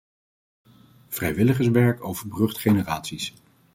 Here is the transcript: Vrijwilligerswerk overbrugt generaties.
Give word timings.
Vrijwilligerswerk 1.07 1.99
overbrugt 2.03 2.57
generaties. 2.59 3.33